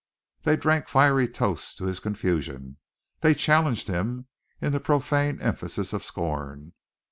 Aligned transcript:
They 0.41 0.55
drank 0.55 0.87
fiery 0.87 1.27
toasts 1.27 1.75
to 1.75 1.85
his 1.85 1.99
confusion, 1.99 2.77
they 3.19 3.35
challenged 3.35 3.87
him 3.87 4.25
in 4.59 4.71
the 4.71 4.79
profane 4.79 5.39
emphasis 5.39 5.93
of 5.93 6.03
scorn. 6.03 6.73